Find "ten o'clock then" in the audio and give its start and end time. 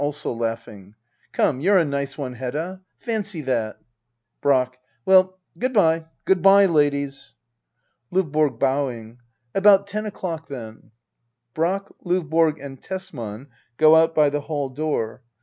9.85-10.89